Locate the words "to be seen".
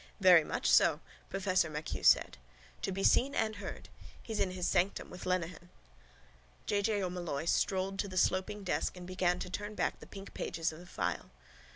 2.81-3.35